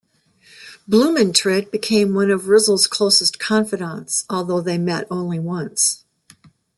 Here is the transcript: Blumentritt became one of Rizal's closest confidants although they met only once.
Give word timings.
Blumentritt 0.89 1.69
became 1.69 2.15
one 2.15 2.31
of 2.31 2.47
Rizal's 2.47 2.87
closest 2.87 3.37
confidants 3.37 4.25
although 4.31 4.59
they 4.59 4.79
met 4.79 5.05
only 5.11 5.37
once. 5.37 6.05